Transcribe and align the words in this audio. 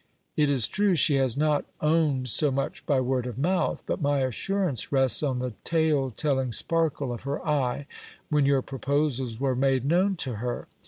It 0.35 0.49
is 0.49 0.67
true, 0.67 0.95
she 0.95 1.17
has 1.17 1.37
not 1.37 1.63
owned 1.79 2.27
so 2.27 2.49
much 2.49 2.87
by 2.87 2.99
word 2.99 3.27
of 3.27 3.37
mouth; 3.37 3.83
but 3.85 4.01
my 4.01 4.21
assurance 4.21 4.91
rests 4.91 5.21
on 5.21 5.37
the 5.37 5.53
tale 5.63 6.09
telling 6.09 6.51
sparkle 6.51 7.13
of 7.13 7.21
her 7.21 7.47
eye, 7.47 7.85
when 8.29 8.47
your 8.47 8.63
proposals 8.63 9.39
were 9.39 9.55
made 9.55 9.85
known 9.85 10.15
to 10.15 10.37
her. 10.37 10.67